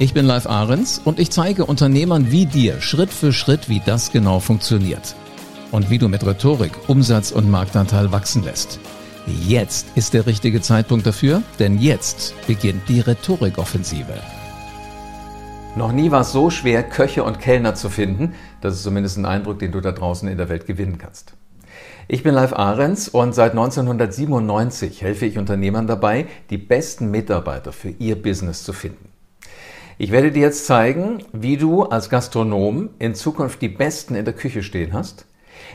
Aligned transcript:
Ich 0.00 0.14
bin 0.14 0.26
Live 0.26 0.46
Ahrens 0.46 1.00
und 1.04 1.18
ich 1.18 1.28
zeige 1.32 1.66
Unternehmern 1.66 2.30
wie 2.30 2.46
dir 2.46 2.80
Schritt 2.80 3.10
für 3.10 3.32
Schritt, 3.32 3.68
wie 3.68 3.82
das 3.84 4.12
genau 4.12 4.38
funktioniert. 4.38 5.16
Und 5.72 5.90
wie 5.90 5.98
du 5.98 6.08
mit 6.08 6.24
Rhetorik 6.24 6.70
Umsatz 6.86 7.32
und 7.32 7.50
Marktanteil 7.50 8.12
wachsen 8.12 8.44
lässt. 8.44 8.78
Jetzt 9.26 9.88
ist 9.96 10.14
der 10.14 10.26
richtige 10.26 10.60
Zeitpunkt 10.60 11.04
dafür, 11.04 11.42
denn 11.58 11.80
jetzt 11.80 12.32
beginnt 12.46 12.88
die 12.88 13.00
Rhetorikoffensive. 13.00 14.14
Noch 15.74 15.90
nie 15.90 16.12
war 16.12 16.20
es 16.20 16.30
so 16.30 16.48
schwer, 16.48 16.84
Köche 16.84 17.24
und 17.24 17.40
Kellner 17.40 17.74
zu 17.74 17.90
finden. 17.90 18.34
Das 18.60 18.74
ist 18.74 18.84
zumindest 18.84 19.18
ein 19.18 19.26
Eindruck, 19.26 19.58
den 19.58 19.72
du 19.72 19.80
da 19.80 19.90
draußen 19.90 20.28
in 20.28 20.38
der 20.38 20.48
Welt 20.48 20.66
gewinnen 20.66 20.98
kannst. 20.98 21.32
Ich 22.06 22.22
bin 22.22 22.34
Live 22.34 22.52
Ahrens 22.52 23.08
und 23.08 23.34
seit 23.34 23.50
1997 23.50 25.02
helfe 25.02 25.26
ich 25.26 25.38
Unternehmern 25.38 25.88
dabei, 25.88 26.26
die 26.50 26.58
besten 26.58 27.10
Mitarbeiter 27.10 27.72
für 27.72 27.90
ihr 27.90 28.14
Business 28.22 28.62
zu 28.62 28.72
finden. 28.72 29.07
Ich 30.00 30.12
werde 30.12 30.30
dir 30.30 30.42
jetzt 30.42 30.66
zeigen, 30.66 31.24
wie 31.32 31.56
du 31.56 31.82
als 31.82 32.08
Gastronom 32.08 32.90
in 33.00 33.16
Zukunft 33.16 33.60
die 33.60 33.68
Besten 33.68 34.14
in 34.14 34.24
der 34.24 34.32
Küche 34.32 34.62
stehen 34.62 34.92
hast, 34.92 35.26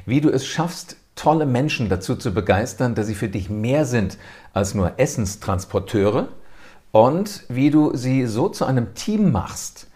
wie 0.05 0.21
du 0.21 0.29
es 0.29 0.45
schaffst, 0.45 0.95
tolle 1.15 1.45
Menschen 1.45 1.89
dazu 1.89 2.15
zu 2.15 2.33
begeistern, 2.33 2.95
dass 2.95 3.07
sie 3.07 3.15
für 3.15 3.27
dich 3.27 3.49
mehr 3.49 3.83
sind 3.83 4.17
als 4.53 4.75
nur 4.75 4.97
Essenstransporteure 4.97 6.29
und 6.93 7.43
wie 7.49 7.69
du 7.69 7.97
sie 7.97 8.25
so 8.25 8.47
zu 8.47 8.63
einem 8.63 8.93
Team 8.93 9.33
machst, 9.33 9.87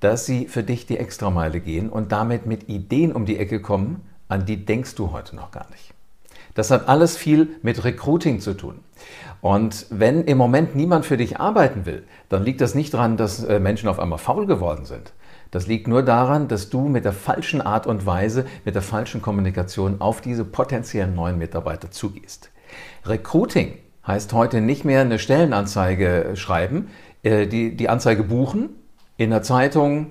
dass 0.00 0.26
sie 0.26 0.48
für 0.48 0.64
dich 0.64 0.86
die 0.86 0.98
Extrameile 0.98 1.60
gehen 1.60 1.90
und 1.90 2.10
damit 2.10 2.46
mit 2.46 2.68
Ideen 2.68 3.12
um 3.12 3.24
die 3.24 3.38
Ecke 3.38 3.62
kommen, 3.62 4.02
an 4.26 4.46
die 4.46 4.64
denkst 4.64 4.96
du 4.96 5.12
heute 5.12 5.36
noch 5.36 5.52
gar 5.52 5.70
nicht. 5.70 5.94
Das 6.60 6.70
hat 6.70 6.90
alles 6.90 7.16
viel 7.16 7.56
mit 7.62 7.84
Recruiting 7.84 8.38
zu 8.38 8.52
tun. 8.52 8.80
Und 9.40 9.86
wenn 9.88 10.24
im 10.24 10.36
Moment 10.36 10.76
niemand 10.76 11.06
für 11.06 11.16
dich 11.16 11.40
arbeiten 11.40 11.86
will, 11.86 12.02
dann 12.28 12.44
liegt 12.44 12.60
das 12.60 12.74
nicht 12.74 12.92
daran, 12.92 13.16
dass 13.16 13.42
äh, 13.42 13.58
Menschen 13.58 13.88
auf 13.88 13.98
einmal 13.98 14.18
faul 14.18 14.44
geworden 14.44 14.84
sind. 14.84 15.14
Das 15.50 15.66
liegt 15.66 15.88
nur 15.88 16.02
daran, 16.02 16.48
dass 16.48 16.68
du 16.68 16.82
mit 16.82 17.06
der 17.06 17.14
falschen 17.14 17.62
Art 17.62 17.86
und 17.86 18.04
Weise, 18.04 18.44
mit 18.66 18.74
der 18.74 18.82
falschen 18.82 19.22
Kommunikation 19.22 20.02
auf 20.02 20.20
diese 20.20 20.44
potenziellen 20.44 21.14
neuen 21.14 21.38
Mitarbeiter 21.38 21.90
zugehst. 21.90 22.50
Recruiting 23.06 23.78
heißt 24.06 24.34
heute 24.34 24.60
nicht 24.60 24.84
mehr 24.84 25.00
eine 25.00 25.18
Stellenanzeige 25.18 26.32
schreiben, 26.34 26.88
äh, 27.22 27.46
die, 27.46 27.74
die 27.74 27.88
Anzeige 27.88 28.22
buchen, 28.22 28.68
in 29.16 29.30
der 29.30 29.42
Zeitung, 29.42 30.08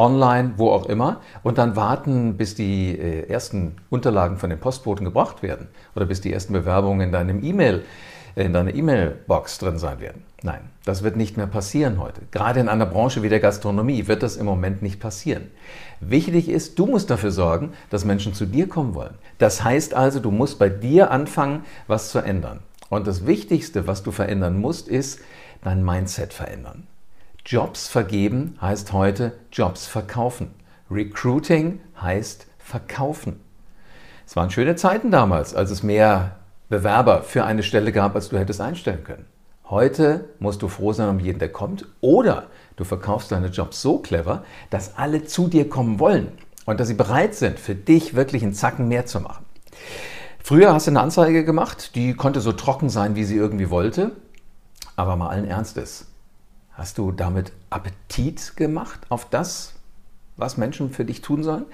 online, 0.00 0.54
wo 0.56 0.70
auch 0.70 0.86
immer, 0.86 1.20
und 1.42 1.58
dann 1.58 1.76
warten, 1.76 2.36
bis 2.36 2.54
die 2.54 2.98
äh, 2.98 3.28
ersten 3.28 3.76
Unterlagen 3.90 4.38
von 4.38 4.50
den 4.50 4.58
Postboten 4.58 5.04
gebracht 5.04 5.42
werden 5.42 5.68
oder 5.94 6.06
bis 6.06 6.20
die 6.20 6.32
ersten 6.32 6.54
Bewerbungen 6.54 7.02
in 7.02 7.12
deinem 7.12 7.44
E-Mail 7.44 7.84
in 8.36 8.52
deiner 8.52 8.74
E-Mail-Box 8.74 9.58
drin 9.58 9.78
sein 9.78 10.00
werden. 10.00 10.22
Nein, 10.42 10.60
das 10.84 11.02
wird 11.02 11.16
nicht 11.16 11.36
mehr 11.36 11.46
passieren 11.46 11.98
heute. 11.98 12.22
Gerade 12.30 12.60
in 12.60 12.68
einer 12.68 12.86
Branche 12.86 13.22
wie 13.22 13.28
der 13.28 13.40
Gastronomie 13.40 14.06
wird 14.06 14.22
das 14.22 14.36
im 14.36 14.46
Moment 14.46 14.82
nicht 14.82 15.00
passieren. 15.00 15.50
Wichtig 16.00 16.48
ist, 16.48 16.78
du 16.78 16.86
musst 16.86 17.10
dafür 17.10 17.30
sorgen, 17.30 17.72
dass 17.90 18.04
Menschen 18.04 18.32
zu 18.32 18.46
dir 18.46 18.68
kommen 18.68 18.94
wollen. 18.94 19.14
Das 19.38 19.64
heißt 19.64 19.94
also, 19.94 20.20
du 20.20 20.30
musst 20.30 20.58
bei 20.58 20.68
dir 20.68 21.10
anfangen, 21.10 21.64
was 21.86 22.10
zu 22.10 22.20
ändern. 22.20 22.60
Und 22.88 23.06
das 23.06 23.26
Wichtigste, 23.26 23.86
was 23.86 24.02
du 24.02 24.10
verändern 24.10 24.58
musst, 24.60 24.88
ist 24.88 25.20
dein 25.62 25.84
Mindset 25.84 26.32
verändern. 26.32 26.86
Jobs 27.44 27.88
vergeben 27.88 28.56
heißt 28.60 28.92
heute 28.92 29.32
Jobs 29.52 29.86
verkaufen. 29.86 30.54
Recruiting 30.90 31.80
heißt 32.00 32.46
verkaufen. 32.58 33.40
Es 34.26 34.36
waren 34.36 34.50
schöne 34.50 34.76
Zeiten 34.76 35.10
damals, 35.10 35.54
als 35.54 35.70
es 35.70 35.82
mehr 35.82 36.36
Bewerber 36.68 37.22
für 37.22 37.44
eine 37.44 37.62
Stelle 37.62 37.92
gab, 37.92 38.14
als 38.14 38.28
du 38.28 38.38
hättest 38.38 38.60
einstellen 38.60 39.02
können. 39.02 39.26
Heute 39.68 40.28
musst 40.38 40.62
du 40.62 40.68
froh 40.68 40.92
sein 40.92 41.08
um 41.08 41.18
jeden, 41.18 41.38
der 41.38 41.50
kommt, 41.50 41.86
oder 42.00 42.48
du 42.76 42.84
verkaufst 42.84 43.32
deine 43.32 43.48
Jobs 43.48 43.80
so 43.82 43.98
clever, 43.98 44.44
dass 44.68 44.96
alle 44.96 45.24
zu 45.24 45.48
dir 45.48 45.68
kommen 45.68 45.98
wollen 45.98 46.32
und 46.66 46.78
dass 46.78 46.88
sie 46.88 46.94
bereit 46.94 47.34
sind, 47.34 47.58
für 47.58 47.74
dich 47.74 48.14
wirklich 48.14 48.42
einen 48.42 48.54
Zacken 48.54 48.88
mehr 48.88 49.06
zu 49.06 49.20
machen. 49.20 49.44
Früher 50.42 50.72
hast 50.72 50.86
du 50.86 50.90
eine 50.90 51.00
Anzeige 51.00 51.44
gemacht, 51.44 51.94
die 51.94 52.14
konnte 52.14 52.40
so 52.40 52.52
trocken 52.52 52.90
sein, 52.90 53.14
wie 53.14 53.24
sie 53.24 53.36
irgendwie 53.36 53.70
wollte, 53.70 54.12
aber 54.96 55.16
mal 55.16 55.28
allen 55.28 55.46
Ernstes. 55.46 56.09
Hast 56.80 56.96
du 56.96 57.12
damit 57.12 57.52
Appetit 57.68 58.56
gemacht 58.56 59.00
auf 59.10 59.28
das, 59.28 59.74
was 60.38 60.56
Menschen 60.56 60.90
für 60.90 61.04
dich 61.04 61.20
tun 61.20 61.42
sollen? 61.42 61.66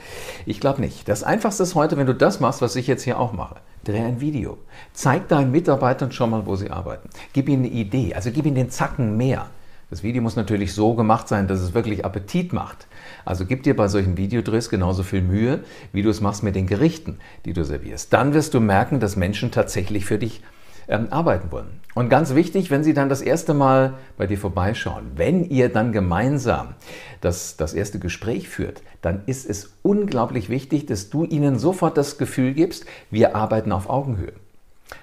Ich 0.47 0.59
glaube 0.59 0.81
nicht. 0.81 1.09
Das 1.09 1.23
Einfachste 1.23 1.63
ist 1.63 1.77
heute, 1.77 1.97
wenn 1.97 2.09
du 2.09 2.13
das 2.13 2.41
machst, 2.41 2.61
was 2.61 2.75
ich 2.75 2.89
jetzt 2.89 3.05
hier 3.05 3.21
auch 3.21 3.33
mache. 3.33 3.55
Dreh 3.85 4.01
ein 4.01 4.21
Video. 4.21 4.59
Zeig 4.95 5.29
deinen 5.29 5.53
Mitarbeitern 5.53 6.11
schon 6.11 6.31
mal, 6.31 6.45
wo 6.45 6.57
sie 6.57 6.73
arbeiten. 6.73 7.09
Gib 7.33 7.49
ihnen 7.49 7.67
eine 7.67 7.73
Idee, 7.73 8.15
also 8.15 8.33
gib 8.33 8.47
ihnen 8.47 8.57
den 8.57 8.71
Zacken 8.71 9.17
mehr. 9.17 9.47
Das 9.91 10.03
Video 10.03 10.21
muss 10.21 10.35
natürlich 10.35 10.75
so 10.75 10.95
gemacht 10.95 11.29
sein, 11.29 11.47
dass 11.47 11.61
es 11.61 11.73
wirklich 11.73 12.05
Appetit 12.05 12.53
macht. 12.53 12.89
Also 13.25 13.47
gib 13.47 13.63
dir 13.63 13.77
bei 13.77 13.87
solchen 13.87 14.17
Videodrehs 14.17 14.71
genauso 14.71 15.05
viel 15.05 15.23
Mühe, 15.23 15.61
wie 15.93 16.03
du 16.03 16.11
es 16.11 16.21
machst 16.21 16.43
mit 16.43 16.57
den 16.57 16.67
Gerichten, 16.67 17.21
die 17.45 17.53
du 17.53 17.65
servierst. 17.65 18.13
Dann 18.13 18.35
wirst 18.35 18.55
du 18.55 18.59
merken, 18.59 18.99
dass 18.99 19.15
Menschen 19.15 19.53
tatsächlich 19.53 20.05
für 20.05 20.19
dich 20.19 20.43
ähm, 20.89 21.09
arbeiten 21.11 21.51
wollen. 21.51 21.81
Und 21.95 22.11
ganz 22.11 22.35
wichtig, 22.35 22.71
wenn 22.71 22.85
sie 22.85 22.93
dann 22.93 23.09
das 23.09 23.23
erste 23.23 23.55
Mal 23.55 23.95
bei 24.19 24.27
dir 24.27 24.37
vorbeischauen, 24.37 25.13
wenn 25.17 25.45
ihr 25.45 25.71
dann 25.71 25.93
gemeinsam 25.93 26.75
das, 27.23 27.57
das 27.57 27.73
erste 27.73 27.99
Gespräch 27.99 28.51
führt, 28.51 28.83
dann 29.01 29.23
ist 29.25 29.49
es 29.49 29.73
unglaublich 29.83 30.51
wichtig, 30.51 30.85
dass 30.87 31.09
du 31.09 31.25
ihnen 31.25 31.59
sofort 31.59 31.97
das 31.97 32.19
Gefühl 32.19 32.53
gibst, 32.53 32.85
wir 33.11 33.35
arbeiten 33.35 33.73
auf 33.73 33.89
Augenhöhe. 33.89 34.35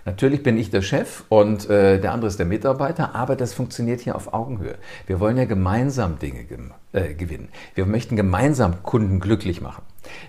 Natürlich 0.06 0.44
bin 0.44 0.58
ich 0.58 0.70
der 0.70 0.82
Chef 0.82 1.24
und 1.30 1.70
äh, 1.70 2.00
der 2.00 2.14
andere 2.14 2.28
ist 2.28 2.40
der 2.40 2.46
Mitarbeiter, 2.46 3.16
aber 3.16 3.36
das 3.36 3.54
funktioniert 3.54 4.02
hier 4.02 4.16
auf 4.16 4.34
Augenhöhe. 4.34 4.76
Wir 5.08 5.20
wollen 5.20 5.38
ja 5.38 5.46
gemeinsam 5.46 6.20
Dinge 6.20 6.46
äh, 6.92 7.14
gewinnen. 7.14 7.50
Wir 7.76 7.86
möchten 7.86 8.16
gemeinsam 8.16 8.84
Kunden 8.84 9.20
glücklich 9.20 9.62
machen. 9.62 9.84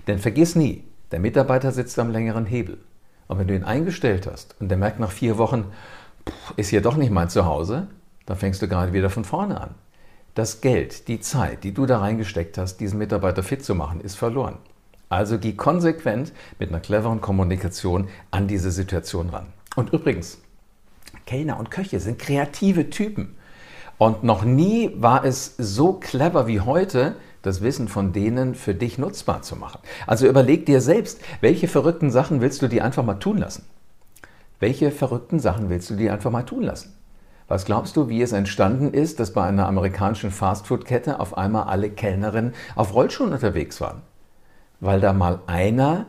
Denn 0.06 0.18
vergiss 0.18 0.56
nie, 0.56 0.84
der 1.12 1.20
Mitarbeiter 1.20 1.72
sitzt 1.72 1.98
am 1.98 2.10
längeren 2.10 2.46
Hebel. 2.46 2.78
Und 3.34 3.40
wenn 3.40 3.48
du 3.48 3.56
ihn 3.56 3.64
eingestellt 3.64 4.28
hast 4.30 4.54
und 4.60 4.68
der 4.68 4.78
merkt 4.78 5.00
nach 5.00 5.10
vier 5.10 5.38
Wochen, 5.38 5.64
ist 6.56 6.68
hier 6.68 6.80
doch 6.80 6.96
nicht 6.96 7.10
mein 7.10 7.28
Zuhause, 7.28 7.88
dann 8.26 8.36
fängst 8.36 8.62
du 8.62 8.68
gerade 8.68 8.92
wieder 8.92 9.10
von 9.10 9.24
vorne 9.24 9.60
an. 9.60 9.74
Das 10.36 10.60
Geld, 10.60 11.08
die 11.08 11.18
Zeit, 11.18 11.64
die 11.64 11.74
du 11.74 11.84
da 11.84 11.98
reingesteckt 11.98 12.58
hast, 12.58 12.76
diesen 12.76 13.00
Mitarbeiter 13.00 13.42
fit 13.42 13.64
zu 13.64 13.74
machen, 13.74 14.00
ist 14.00 14.14
verloren. 14.14 14.58
Also 15.08 15.40
geh 15.40 15.54
konsequent 15.54 16.32
mit 16.60 16.68
einer 16.68 16.78
cleveren 16.78 17.20
Kommunikation 17.20 18.06
an 18.30 18.46
diese 18.46 18.70
Situation 18.70 19.30
ran. 19.30 19.46
Und 19.74 19.92
übrigens, 19.92 20.38
Kellner 21.26 21.58
und 21.58 21.72
Köche 21.72 21.98
sind 21.98 22.20
kreative 22.20 22.88
Typen. 22.88 23.34
Und 23.98 24.22
noch 24.22 24.44
nie 24.44 24.92
war 24.94 25.24
es 25.24 25.56
so 25.58 25.94
clever 25.94 26.46
wie 26.46 26.60
heute, 26.60 27.16
das 27.44 27.62
Wissen 27.62 27.88
von 27.88 28.12
denen 28.12 28.54
für 28.54 28.74
dich 28.74 28.98
nutzbar 28.98 29.42
zu 29.42 29.54
machen. 29.54 29.80
Also 30.06 30.26
überleg 30.26 30.66
dir 30.66 30.80
selbst, 30.80 31.20
welche 31.40 31.68
verrückten 31.68 32.10
Sachen 32.10 32.40
willst 32.40 32.62
du 32.62 32.68
dir 32.68 32.84
einfach 32.84 33.04
mal 33.04 33.14
tun 33.14 33.38
lassen? 33.38 33.64
Welche 34.60 34.90
verrückten 34.90 35.38
Sachen 35.38 35.68
willst 35.68 35.90
du 35.90 35.94
dir 35.94 36.12
einfach 36.12 36.30
mal 36.30 36.44
tun 36.44 36.62
lassen? 36.62 36.94
Was 37.46 37.66
glaubst 37.66 37.96
du, 37.96 38.08
wie 38.08 38.22
es 38.22 38.32
entstanden 38.32 38.94
ist, 38.94 39.20
dass 39.20 39.34
bei 39.34 39.44
einer 39.44 39.66
amerikanischen 39.66 40.30
Fastfood-Kette 40.30 41.20
auf 41.20 41.36
einmal 41.36 41.64
alle 41.64 41.90
Kellnerinnen 41.90 42.54
auf 42.74 42.94
Rollschuhen 42.94 43.32
unterwegs 43.32 43.80
waren? 43.82 44.00
Weil 44.80 45.00
da 45.00 45.12
mal 45.12 45.40
einer 45.46 46.06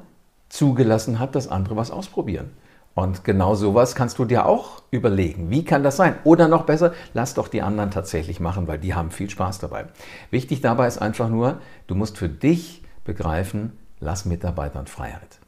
zugelassen 0.48 1.20
hat, 1.20 1.36
dass 1.36 1.50
andere 1.50 1.76
was 1.76 1.92
ausprobieren. 1.92 2.52
Und 2.96 3.26
genau 3.26 3.56
sowas 3.56 3.94
kannst 3.94 4.20
du 4.20 4.26
dir 4.26 4.46
auch 4.46 4.82
überlegen. 4.90 5.50
Wie 5.50 5.66
kann 5.66 5.84
das 5.84 5.98
sein? 5.98 6.16
Oder 6.24 6.48
noch 6.48 6.64
besser, 6.64 6.94
lass 7.14 7.34
doch 7.34 7.50
die 7.50 7.62
anderen 7.62 7.92
tatsächlich 7.92 8.40
machen, 8.40 8.68
weil 8.68 8.80
die 8.80 8.96
haben 8.96 9.12
viel 9.12 9.30
Spaß 9.30 9.60
dabei. 9.60 9.86
Wichtig 10.32 10.62
dabei 10.62 10.88
ist 10.88 11.00
einfach 11.00 11.28
nur, 11.28 11.60
du 11.88 11.96
musst 11.96 12.18
für 12.18 12.30
dich 12.30 12.84
begreifen, 13.04 13.74
lass 14.00 14.24
Mitarbeitern 14.24 14.88
Freiheit. 14.88 15.40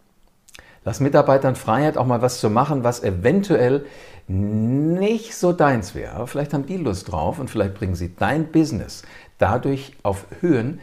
Lass 0.84 1.00
Mitarbeitern 1.00 1.56
Freiheit, 1.56 1.98
auch 1.98 2.06
mal 2.06 2.22
was 2.22 2.42
zu 2.42 2.50
machen, 2.50 2.84
was 2.84 3.02
eventuell 3.02 3.86
nicht 4.28 5.34
so 5.34 5.54
deins 5.54 5.96
wäre. 5.96 6.16
Aber 6.16 6.28
vielleicht 6.28 6.54
haben 6.54 6.66
die 6.66 6.78
Lust 6.78 7.12
drauf 7.12 7.40
und 7.40 7.50
vielleicht 7.50 7.76
bringen 7.76 7.96
sie 7.96 8.14
dein 8.14 8.52
Business 8.52 9.04
dadurch 9.38 9.94
auf 10.04 10.26
Höhen, 10.42 10.82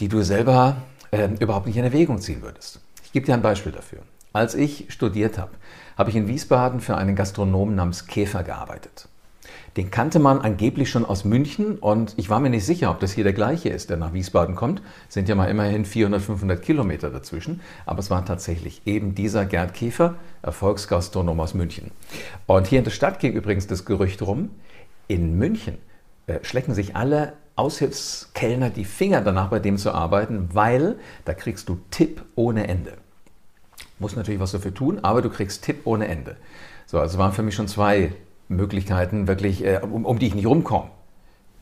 die 0.00 0.08
du 0.08 0.22
selber 0.22 0.76
äh, 1.12 1.28
überhaupt 1.38 1.66
nicht 1.66 1.76
in 1.76 1.84
Erwägung 1.84 2.20
ziehen 2.20 2.42
würdest. 2.42 2.80
Ich 3.04 3.12
gebe 3.12 3.26
dir 3.26 3.34
ein 3.34 3.42
Beispiel 3.42 3.70
dafür. 3.70 4.00
Als 4.32 4.54
ich 4.54 4.86
studiert 4.88 5.38
habe, 5.38 5.52
habe 5.96 6.10
ich 6.10 6.16
in 6.16 6.28
Wiesbaden 6.28 6.80
für 6.80 6.96
einen 6.96 7.16
Gastronomen 7.16 7.74
namens 7.74 8.06
Käfer 8.06 8.42
gearbeitet. 8.42 9.08
Den 9.76 9.90
kannte 9.90 10.18
man 10.18 10.40
angeblich 10.40 10.90
schon 10.90 11.04
aus 11.04 11.24
München 11.24 11.78
und 11.78 12.14
ich 12.18 12.28
war 12.28 12.40
mir 12.40 12.50
nicht 12.50 12.66
sicher, 12.66 12.90
ob 12.90 13.00
das 13.00 13.12
hier 13.12 13.24
der 13.24 13.32
gleiche 13.32 13.70
ist, 13.70 13.88
der 13.88 13.96
nach 13.96 14.12
Wiesbaden 14.12 14.54
kommt. 14.54 14.82
Sind 15.08 15.28
ja 15.28 15.34
mal 15.34 15.48
immerhin 15.48 15.86
400, 15.86 16.20
500 16.20 16.62
Kilometer 16.62 17.10
dazwischen. 17.10 17.60
Aber 17.86 18.00
es 18.00 18.10
war 18.10 18.24
tatsächlich 18.24 18.82
eben 18.86 19.14
dieser 19.14 19.46
Gerd 19.46 19.72
Käfer, 19.72 20.16
Erfolgsgastronom 20.42 21.40
aus 21.40 21.54
München. 21.54 21.90
Und 22.46 22.66
hier 22.66 22.78
in 22.78 22.84
der 22.84 22.90
Stadt 22.90 23.18
ging 23.18 23.32
übrigens 23.32 23.66
das 23.66 23.86
Gerücht 23.86 24.20
rum, 24.22 24.50
in 25.08 25.38
München 25.38 25.78
äh, 26.26 26.38
schlecken 26.42 26.74
sich 26.74 26.94
alle 26.94 27.34
Aushilfskellner 27.56 28.70
die 28.70 28.84
Finger 28.84 29.20
danach, 29.20 29.48
bei 29.48 29.58
dem 29.58 29.76
zu 29.76 29.92
arbeiten, 29.92 30.50
weil 30.52 30.96
da 31.24 31.34
kriegst 31.34 31.68
du 31.68 31.80
Tipp 31.90 32.22
ohne 32.34 32.68
Ende. 32.68 32.94
Muss 33.98 34.16
natürlich 34.16 34.40
was 34.40 34.52
dafür 34.52 34.74
tun, 34.74 35.00
aber 35.02 35.22
du 35.22 35.30
kriegst 35.30 35.64
Tipp 35.64 35.82
ohne 35.84 36.08
Ende. 36.08 36.36
So, 36.86 36.98
also 36.98 37.18
waren 37.18 37.32
für 37.32 37.42
mich 37.42 37.54
schon 37.54 37.68
zwei 37.68 38.12
Möglichkeiten, 38.48 39.28
wirklich, 39.28 39.64
äh, 39.64 39.80
um, 39.82 40.04
um 40.04 40.18
die 40.18 40.26
ich 40.26 40.34
nicht 40.34 40.46
rumkomme. 40.46 40.90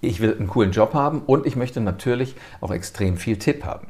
Ich 0.00 0.20
will 0.20 0.34
einen 0.36 0.48
coolen 0.48 0.72
Job 0.72 0.94
haben 0.94 1.22
und 1.22 1.46
ich 1.46 1.56
möchte 1.56 1.80
natürlich 1.80 2.34
auch 2.60 2.70
extrem 2.70 3.16
viel 3.16 3.38
Tipp 3.38 3.64
haben. 3.64 3.88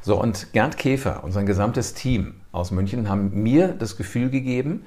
So, 0.00 0.20
und 0.20 0.52
Gerd 0.52 0.76
Käfer 0.76 1.24
und 1.24 1.32
sein 1.32 1.46
gesamtes 1.46 1.94
Team 1.94 2.34
aus 2.52 2.70
München 2.70 3.08
haben 3.08 3.42
mir 3.42 3.68
das 3.68 3.96
Gefühl 3.96 4.30
gegeben, 4.30 4.84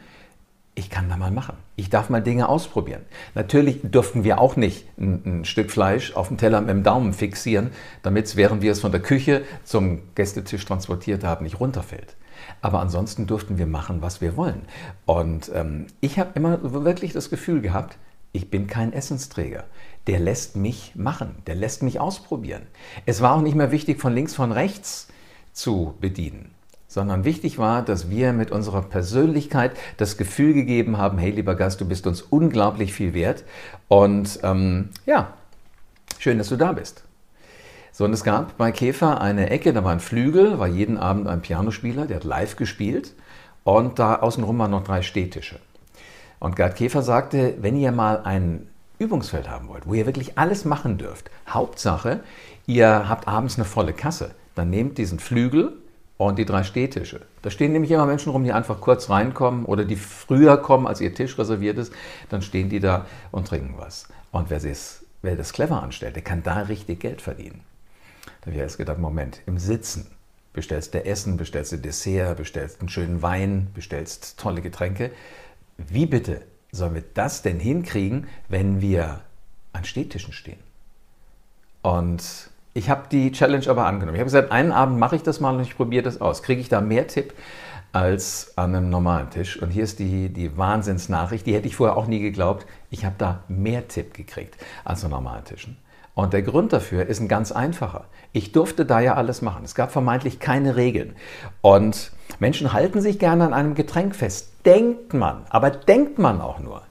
ich 0.75 0.89
kann 0.89 1.07
da 1.07 1.17
mal 1.17 1.29
machen. 1.29 1.55
Ich 1.75 1.89
darf 1.89 2.09
mal 2.09 2.21
Dinge 2.21 2.49
ausprobieren. 2.49 3.03
Natürlich 3.35 3.81
dürften 3.83 4.23
wir 4.23 4.39
auch 4.41 4.55
nicht 4.55 4.87
ein, 4.97 5.21
ein 5.25 5.45
Stück 5.45 5.69
Fleisch 5.69 6.15
auf 6.15 6.29
dem 6.29 6.37
Teller 6.37 6.61
mit 6.61 6.71
dem 6.71 6.83
Daumen 6.83 7.13
fixieren, 7.13 7.69
damit 8.01 8.25
es, 8.25 8.35
während 8.35 8.63
wir 8.63 8.71
es 8.71 8.79
von 8.79 8.91
der 8.91 9.01
Küche 9.01 9.43
zum 9.63 10.01
Gästetisch 10.15 10.65
transportiert 10.65 11.23
haben, 11.23 11.43
nicht 11.43 11.59
runterfällt. 11.59 12.15
Aber 12.61 12.79
ansonsten 12.79 13.27
durften 13.27 13.57
wir 13.57 13.67
machen, 13.67 14.01
was 14.01 14.21
wir 14.21 14.37
wollen. 14.37 14.63
Und 15.05 15.51
ähm, 15.53 15.87
ich 16.01 16.19
habe 16.19 16.31
immer 16.35 16.73
wirklich 16.73 17.13
das 17.13 17.29
Gefühl 17.29 17.61
gehabt, 17.61 17.97
ich 18.33 18.49
bin 18.49 18.67
kein 18.67 18.91
Essensträger. 18.93 19.63
Der 20.07 20.19
lässt 20.19 20.55
mich 20.55 20.93
machen, 20.95 21.35
der 21.47 21.55
lässt 21.55 21.83
mich 21.83 21.99
ausprobieren. 21.99 22.63
Es 23.05 23.21
war 23.21 23.35
auch 23.35 23.41
nicht 23.41 23.55
mehr 23.55 23.71
wichtig, 23.71 24.01
von 24.01 24.13
links, 24.13 24.33
von 24.33 24.51
rechts 24.51 25.07
zu 25.53 25.93
bedienen, 26.01 26.51
sondern 26.87 27.25
wichtig 27.25 27.57
war, 27.57 27.83
dass 27.83 28.09
wir 28.09 28.33
mit 28.33 28.51
unserer 28.51 28.81
Persönlichkeit 28.81 29.77
das 29.97 30.17
Gefühl 30.17 30.53
gegeben 30.53 30.97
haben, 30.97 31.19
hey 31.19 31.31
lieber 31.31 31.55
Gast, 31.55 31.79
du 31.79 31.87
bist 31.87 32.07
uns 32.07 32.21
unglaublich 32.21 32.93
viel 32.93 33.13
wert. 33.13 33.43
Und 33.87 34.39
ähm, 34.43 34.89
ja, 35.05 35.33
schön, 36.17 36.39
dass 36.39 36.49
du 36.49 36.57
da 36.57 36.73
bist. 36.73 37.03
So, 37.95 38.05
und 38.05 38.13
es 38.13 38.23
gab 38.23 38.57
bei 38.57 38.71
Käfer 38.71 39.21
eine 39.21 39.51
Ecke, 39.51 39.71
da 39.71 39.83
war 39.83 39.91
ein 39.91 39.99
Flügel, 39.99 40.57
war 40.57 40.67
jeden 40.67 40.97
Abend 40.97 41.27
ein 41.27 41.43
Pianospieler, 41.43 42.07
der 42.07 42.15
hat 42.15 42.23
live 42.23 42.55
gespielt. 42.55 43.13
Und 43.63 43.99
da 43.99 44.15
außenrum 44.15 44.57
waren 44.57 44.71
noch 44.71 44.83
drei 44.83 45.03
Stehtische. 45.03 45.59
Und 46.39 46.55
Gerd 46.55 46.75
Käfer 46.75 47.03
sagte, 47.03 47.53
wenn 47.61 47.77
ihr 47.77 47.91
mal 47.91 48.23
ein 48.23 48.67
Übungsfeld 48.97 49.47
haben 49.47 49.67
wollt, 49.67 49.85
wo 49.85 49.93
ihr 49.93 50.07
wirklich 50.07 50.39
alles 50.39 50.65
machen 50.65 50.97
dürft, 50.97 51.29
Hauptsache, 51.47 52.21
ihr 52.65 53.07
habt 53.07 53.27
abends 53.27 53.57
eine 53.57 53.65
volle 53.65 53.93
Kasse, 53.93 54.31
dann 54.55 54.71
nehmt 54.71 54.97
diesen 54.97 55.19
Flügel 55.19 55.73
und 56.17 56.39
die 56.39 56.45
drei 56.45 56.63
Stehtische. 56.63 57.21
Da 57.43 57.51
stehen 57.51 57.73
nämlich 57.73 57.91
immer 57.91 58.07
Menschen 58.07 58.31
rum, 58.31 58.43
die 58.43 58.53
einfach 58.53 58.81
kurz 58.81 59.11
reinkommen 59.11 59.65
oder 59.65 59.85
die 59.85 59.97
früher 59.97 60.57
kommen, 60.57 60.87
als 60.87 60.99
ihr 60.99 61.13
Tisch 61.13 61.37
reserviert 61.37 61.77
ist. 61.77 61.93
Dann 62.29 62.41
stehen 62.41 62.69
die 62.69 62.79
da 62.79 63.05
und 63.31 63.47
trinken 63.47 63.75
was. 63.77 64.07
Und 64.31 64.49
wer, 64.49 64.59
wer 65.21 65.35
das 65.35 65.53
clever 65.53 65.83
anstellt, 65.83 66.15
der 66.15 66.23
kann 66.23 66.41
da 66.41 66.61
richtig 66.61 66.99
Geld 66.99 67.21
verdienen. 67.21 67.61
Da 68.43 68.47
habe 68.47 68.55
ich 68.57 68.61
erst 68.61 68.77
gedacht, 68.77 68.99
Moment, 68.99 69.39
im 69.45 69.57
Sitzen 69.57 70.05
bestellst 70.51 70.93
du 70.93 71.05
Essen, 71.05 71.37
bestellst 71.37 71.71
du 71.71 71.77
Dessert, 71.77 72.35
bestellst 72.35 72.81
einen 72.81 72.89
schönen 72.89 73.21
Wein, 73.21 73.69
bestellst 73.73 74.37
tolle 74.37 74.61
Getränke. 74.61 75.11
Wie 75.77 76.05
bitte 76.05 76.41
sollen 76.73 76.93
wir 76.93 77.05
das 77.13 77.41
denn 77.41 77.61
hinkriegen, 77.61 78.27
wenn 78.49 78.81
wir 78.81 79.21
an 79.71 79.85
Stehtischen 79.85 80.33
stehen? 80.33 80.59
Und 81.83 82.49
ich 82.73 82.89
habe 82.89 83.03
die 83.09 83.31
Challenge 83.31 83.65
aber 83.69 83.85
angenommen. 83.85 84.15
Ich 84.15 84.19
habe 84.19 84.25
gesagt, 84.25 84.51
einen 84.51 84.73
Abend 84.73 84.99
mache 84.99 85.15
ich 85.15 85.23
das 85.23 85.39
mal 85.39 85.55
und 85.55 85.61
ich 85.61 85.77
probiere 85.77 86.03
das 86.03 86.19
aus. 86.19 86.43
Kriege 86.43 86.59
ich 86.59 86.67
da 86.67 86.81
mehr 86.81 87.07
Tipp 87.07 87.33
als 87.93 88.57
an 88.57 88.75
einem 88.75 88.89
normalen 88.89 89.29
Tisch? 89.29 89.61
Und 89.61 89.69
hier 89.69 89.85
ist 89.85 89.99
die, 89.99 90.27
die 90.27 90.57
Wahnsinnsnachricht, 90.57 91.45
die 91.45 91.53
hätte 91.53 91.67
ich 91.67 91.77
vorher 91.77 91.95
auch 91.95 92.07
nie 92.07 92.19
geglaubt. 92.19 92.65
Ich 92.89 93.05
habe 93.05 93.15
da 93.17 93.45
mehr 93.47 93.87
Tipp 93.87 94.13
gekriegt 94.13 94.57
als 94.83 95.05
an 95.05 95.11
normalen 95.11 95.45
Tischen. 95.45 95.77
Und 96.15 96.33
der 96.33 96.43
Grund 96.43 96.73
dafür 96.73 97.07
ist 97.07 97.19
ein 97.19 97.27
ganz 97.27 97.51
einfacher. 97.51 98.05
Ich 98.33 98.51
durfte 98.51 98.85
da 98.85 98.99
ja 98.99 99.15
alles 99.15 99.41
machen. 99.41 99.63
Es 99.65 99.73
gab 99.73 99.91
vermeintlich 99.91 100.39
keine 100.39 100.75
Regeln. 100.75 101.15
Und 101.61 102.11
Menschen 102.39 102.71
halten 102.71 103.01
sich 103.01 103.17
gerne 103.17 103.45
an 103.45 103.53
einem 103.53 103.73
Getränk 103.73 104.15
fest. 104.15 104.51
Denkt 104.65 105.13
man, 105.13 105.45
aber 105.49 105.71
denkt 105.71 106.19
man 106.19 106.39
auch 106.39 106.59
nur. 106.59 106.83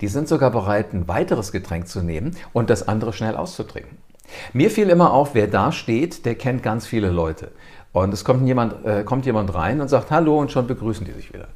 Die 0.00 0.06
sind 0.06 0.28
sogar 0.28 0.52
bereit, 0.52 0.92
ein 0.92 1.08
weiteres 1.08 1.50
Getränk 1.50 1.88
zu 1.88 2.02
nehmen 2.02 2.36
und 2.52 2.70
das 2.70 2.86
andere 2.86 3.12
schnell 3.12 3.36
auszutrinken. 3.36 3.98
Mir 4.52 4.70
fiel 4.70 4.90
immer 4.90 5.12
auf, 5.12 5.34
wer 5.34 5.48
da 5.48 5.72
steht, 5.72 6.24
der 6.24 6.36
kennt 6.36 6.62
ganz 6.62 6.86
viele 6.86 7.10
Leute. 7.10 7.50
Und 7.92 8.12
es 8.12 8.24
kommt 8.24 8.46
jemand, 8.46 8.84
äh, 8.84 9.02
kommt 9.02 9.26
jemand 9.26 9.52
rein 9.54 9.80
und 9.80 9.88
sagt 9.88 10.10
Hallo 10.10 10.38
und 10.38 10.52
schon 10.52 10.66
begrüßen 10.66 11.04
die 11.04 11.12
sich 11.12 11.32
wieder. 11.32 11.48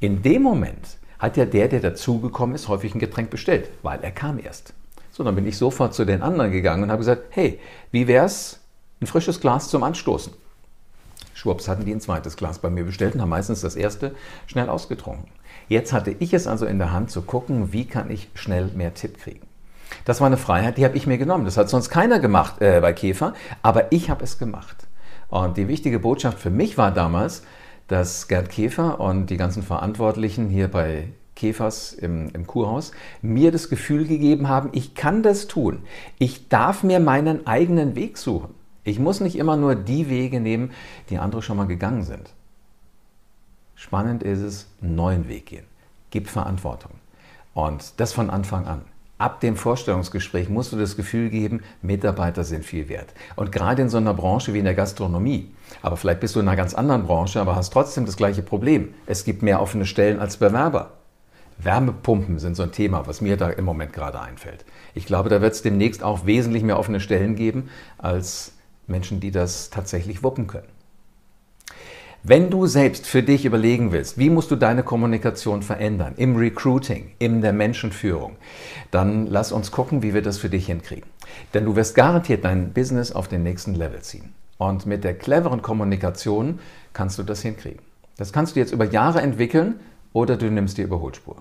In 0.00 0.22
dem 0.22 0.42
Moment 0.42 0.96
hat 1.18 1.36
ja 1.36 1.44
der, 1.44 1.68
der 1.68 1.80
dazugekommen 1.80 2.54
ist, 2.54 2.68
häufig 2.68 2.94
ein 2.94 3.00
Getränk 3.00 3.30
bestellt, 3.30 3.68
weil 3.82 3.98
er 4.00 4.12
kam 4.12 4.38
erst. 4.38 4.72
So, 5.18 5.24
dann 5.24 5.34
bin 5.34 5.48
ich 5.48 5.58
sofort 5.58 5.94
zu 5.94 6.04
den 6.04 6.22
anderen 6.22 6.52
gegangen 6.52 6.84
und 6.84 6.92
habe 6.92 7.00
gesagt, 7.00 7.24
hey, 7.30 7.58
wie 7.90 8.06
wär's, 8.06 8.60
ein 9.00 9.08
frisches 9.08 9.40
Glas 9.40 9.68
zum 9.68 9.82
Anstoßen? 9.82 10.32
Schwupps 11.34 11.66
hatten 11.66 11.84
die 11.84 11.90
ein 11.92 12.00
zweites 12.00 12.36
Glas 12.36 12.60
bei 12.60 12.70
mir 12.70 12.84
bestellt 12.84 13.16
und 13.16 13.22
haben 13.22 13.28
meistens 13.28 13.60
das 13.60 13.74
erste 13.74 14.14
schnell 14.46 14.68
ausgetrunken. 14.68 15.28
Jetzt 15.66 15.92
hatte 15.92 16.14
ich 16.16 16.32
es 16.34 16.46
also 16.46 16.66
in 16.66 16.78
der 16.78 16.92
Hand 16.92 17.10
zu 17.10 17.22
gucken, 17.22 17.72
wie 17.72 17.84
kann 17.84 18.12
ich 18.12 18.30
schnell 18.34 18.68
mehr 18.76 18.94
Tipp 18.94 19.18
kriegen. 19.18 19.44
Das 20.04 20.20
war 20.20 20.28
eine 20.28 20.36
Freiheit, 20.36 20.78
die 20.78 20.84
habe 20.84 20.96
ich 20.96 21.08
mir 21.08 21.18
genommen. 21.18 21.46
Das 21.46 21.56
hat 21.56 21.68
sonst 21.68 21.90
keiner 21.90 22.20
gemacht 22.20 22.62
äh, 22.62 22.80
bei 22.80 22.92
Käfer, 22.92 23.34
aber 23.60 23.90
ich 23.90 24.10
habe 24.10 24.22
es 24.22 24.38
gemacht. 24.38 24.86
Und 25.30 25.56
die 25.56 25.66
wichtige 25.66 25.98
Botschaft 25.98 26.38
für 26.38 26.50
mich 26.50 26.78
war 26.78 26.92
damals, 26.92 27.42
dass 27.88 28.28
Gerd 28.28 28.50
Käfer 28.50 29.00
und 29.00 29.30
die 29.30 29.36
ganzen 29.36 29.64
Verantwortlichen 29.64 30.48
hier 30.48 30.68
bei 30.68 31.08
Käfers 31.38 31.92
im, 31.92 32.30
im 32.34 32.46
Kurhaus, 32.46 32.90
mir 33.22 33.52
das 33.52 33.70
Gefühl 33.70 34.06
gegeben 34.06 34.48
haben, 34.48 34.70
ich 34.72 34.94
kann 34.96 35.22
das 35.22 35.46
tun. 35.46 35.84
Ich 36.18 36.48
darf 36.48 36.82
mir 36.82 36.98
meinen 36.98 37.46
eigenen 37.46 37.94
Weg 37.94 38.18
suchen. 38.18 38.54
Ich 38.82 38.98
muss 38.98 39.20
nicht 39.20 39.36
immer 39.36 39.56
nur 39.56 39.76
die 39.76 40.10
Wege 40.10 40.40
nehmen, 40.40 40.72
die 41.10 41.18
andere 41.18 41.40
schon 41.40 41.56
mal 41.56 41.66
gegangen 41.66 42.02
sind. 42.02 42.34
Spannend 43.76 44.24
ist 44.24 44.40
es, 44.40 44.66
einen 44.82 44.96
neuen 44.96 45.28
Weg 45.28 45.46
gehen. 45.46 45.64
Gib 46.10 46.28
Verantwortung. 46.28 46.92
Und 47.54 48.00
das 48.00 48.12
von 48.12 48.30
Anfang 48.30 48.66
an. 48.66 48.82
Ab 49.18 49.40
dem 49.40 49.56
Vorstellungsgespräch 49.56 50.48
musst 50.48 50.72
du 50.72 50.76
das 50.76 50.96
Gefühl 50.96 51.28
geben, 51.28 51.62
Mitarbeiter 51.82 52.42
sind 52.42 52.64
viel 52.64 52.88
wert. 52.88 53.14
Und 53.36 53.52
gerade 53.52 53.82
in 53.82 53.88
so 53.88 53.96
einer 53.98 54.14
Branche 54.14 54.54
wie 54.54 54.58
in 54.58 54.64
der 54.64 54.74
Gastronomie, 54.74 55.52
aber 55.82 55.96
vielleicht 55.96 56.20
bist 56.20 56.34
du 56.34 56.40
in 56.40 56.48
einer 56.48 56.56
ganz 56.56 56.74
anderen 56.74 57.04
Branche, 57.04 57.40
aber 57.40 57.54
hast 57.54 57.72
trotzdem 57.72 58.06
das 58.06 58.16
gleiche 58.16 58.42
Problem. 58.42 58.94
Es 59.06 59.24
gibt 59.24 59.42
mehr 59.42 59.60
offene 59.60 59.86
Stellen 59.86 60.18
als 60.18 60.36
Bewerber. 60.36 60.97
Wärmepumpen 61.58 62.38
sind 62.38 62.56
so 62.56 62.62
ein 62.62 62.72
Thema, 62.72 63.06
was 63.06 63.20
mir 63.20 63.36
da 63.36 63.50
im 63.50 63.64
Moment 63.64 63.92
gerade 63.92 64.20
einfällt. 64.20 64.64
Ich 64.94 65.06
glaube, 65.06 65.28
da 65.28 65.40
wird 65.40 65.54
es 65.54 65.62
demnächst 65.62 66.02
auch 66.02 66.24
wesentlich 66.24 66.62
mehr 66.62 66.78
offene 66.78 67.00
Stellen 67.00 67.34
geben 67.34 67.68
als 67.98 68.52
Menschen, 68.86 69.20
die 69.20 69.30
das 69.30 69.70
tatsächlich 69.70 70.22
wuppen 70.22 70.46
können. 70.46 70.68
Wenn 72.24 72.50
du 72.50 72.66
selbst 72.66 73.06
für 73.06 73.22
dich 73.22 73.44
überlegen 73.44 73.92
willst, 73.92 74.18
wie 74.18 74.28
musst 74.28 74.50
du 74.50 74.56
deine 74.56 74.82
Kommunikation 74.82 75.62
verändern 75.62 76.14
im 76.16 76.36
Recruiting, 76.36 77.12
in 77.20 77.42
der 77.42 77.52
Menschenführung, 77.52 78.36
dann 78.90 79.26
lass 79.26 79.52
uns 79.52 79.70
gucken, 79.70 80.02
wie 80.02 80.14
wir 80.14 80.22
das 80.22 80.38
für 80.38 80.50
dich 80.50 80.66
hinkriegen. 80.66 81.08
Denn 81.54 81.64
du 81.64 81.76
wirst 81.76 81.94
garantiert 81.94 82.44
dein 82.44 82.72
Business 82.72 83.12
auf 83.12 83.28
den 83.28 83.44
nächsten 83.44 83.74
Level 83.74 84.00
ziehen. 84.00 84.34
Und 84.56 84.84
mit 84.84 85.04
der 85.04 85.14
cleveren 85.14 85.62
Kommunikation 85.62 86.58
kannst 86.92 87.18
du 87.18 87.22
das 87.22 87.42
hinkriegen. 87.42 87.80
Das 88.16 88.32
kannst 88.32 88.56
du 88.56 88.60
jetzt 88.60 88.72
über 88.72 88.84
Jahre 88.84 89.20
entwickeln 89.22 89.76
oder 90.12 90.36
du 90.36 90.50
nimmst 90.50 90.78
die 90.78 90.82
Überholspur. 90.82 91.36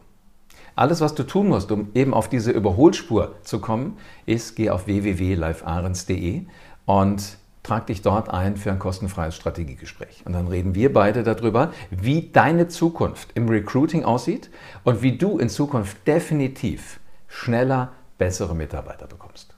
Alles, 0.75 1.01
was 1.01 1.15
du 1.15 1.23
tun 1.23 1.47
musst, 1.47 1.71
um 1.71 1.89
eben 1.95 2.13
auf 2.13 2.29
diese 2.29 2.51
Überholspur 2.51 3.35
zu 3.43 3.59
kommen, 3.59 3.97
ist, 4.25 4.55
geh 4.55 4.69
auf 4.69 4.85
www.livearens.de 4.85 6.43
und 6.85 7.37
trag 7.63 7.87
dich 7.87 8.01
dort 8.01 8.29
ein 8.29 8.57
für 8.57 8.71
ein 8.71 8.79
kostenfreies 8.79 9.35
Strategiegespräch. 9.35 10.23
Und 10.25 10.33
dann 10.33 10.47
reden 10.47 10.75
wir 10.75 10.93
beide 10.93 11.23
darüber, 11.23 11.73
wie 11.89 12.29
deine 12.31 12.67
Zukunft 12.67 13.29
im 13.33 13.49
Recruiting 13.49 14.05
aussieht 14.05 14.49
und 14.83 15.01
wie 15.01 15.17
du 15.17 15.39
in 15.39 15.49
Zukunft 15.49 15.97
definitiv 16.07 16.99
schneller 17.27 17.91
bessere 18.17 18.55
Mitarbeiter 18.55 19.07
bekommst. 19.07 19.53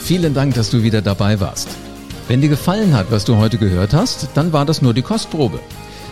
Vielen 0.00 0.34
Dank, 0.34 0.54
dass 0.54 0.70
du 0.70 0.82
wieder 0.82 1.02
dabei 1.02 1.40
warst. 1.40 1.68
Wenn 2.28 2.40
dir 2.40 2.48
gefallen 2.48 2.94
hat, 2.94 3.10
was 3.10 3.24
du 3.24 3.36
heute 3.36 3.58
gehört 3.58 3.92
hast, 3.92 4.28
dann 4.34 4.52
war 4.52 4.64
das 4.64 4.80
nur 4.80 4.94
die 4.94 5.02
Kostprobe. 5.02 5.60